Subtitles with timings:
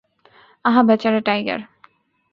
[0.65, 1.59] আহা, বেচারা টাইগার!